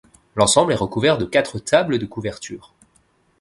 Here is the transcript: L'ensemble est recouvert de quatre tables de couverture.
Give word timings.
L'ensemble 0.35 0.71
est 0.73 0.77
recouvert 0.77 1.19
de 1.19 1.25
quatre 1.25 1.59
tables 1.59 1.99
de 1.99 2.07
couverture. 2.07 2.73